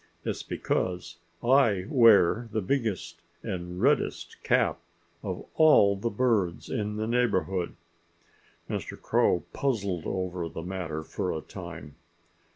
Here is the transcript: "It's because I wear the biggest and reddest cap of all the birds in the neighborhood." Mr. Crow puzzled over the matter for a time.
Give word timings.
"It's 0.25 0.41
because 0.41 1.17
I 1.43 1.85
wear 1.87 2.49
the 2.51 2.61
biggest 2.61 3.21
and 3.43 3.79
reddest 3.79 4.41
cap 4.41 4.79
of 5.21 5.45
all 5.53 5.95
the 5.95 6.09
birds 6.09 6.71
in 6.71 6.95
the 6.95 7.05
neighborhood." 7.05 7.75
Mr. 8.67 8.99
Crow 8.99 9.43
puzzled 9.53 10.07
over 10.07 10.49
the 10.49 10.63
matter 10.63 11.03
for 11.03 11.31
a 11.31 11.39
time. 11.41 11.97